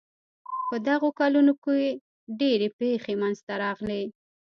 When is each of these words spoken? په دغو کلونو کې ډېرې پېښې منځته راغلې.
په 0.69 0.75
دغو 0.87 1.09
کلونو 1.19 1.53
کې 1.63 1.97
ډېرې 2.39 2.67
پېښې 2.79 3.13
منځته 3.21 3.53
راغلې. 3.63 4.03